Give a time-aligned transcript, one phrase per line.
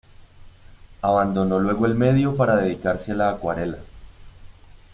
[1.03, 3.77] Abandonó luego el medio para dedicarse a la acuarela.